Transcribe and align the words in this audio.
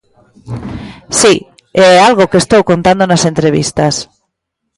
Si, 1.19 1.35
e 1.81 1.81
é 1.95 1.97
algo 2.07 2.29
que 2.31 2.41
estou 2.43 2.61
contando 2.71 3.03
nas 3.07 3.23
entrevistas. 3.31 3.95